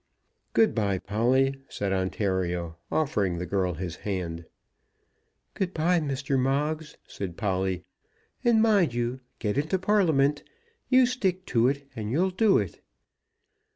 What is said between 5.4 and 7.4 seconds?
"Good bye, Mr. Moggs," said